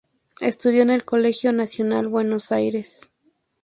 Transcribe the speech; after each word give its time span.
Estudió 0.39 0.81
en 0.81 0.89
el 0.89 1.05
Colegio 1.05 1.53
Nacional 1.53 2.07
Buenos 2.07 2.51
Aires. 2.51 3.11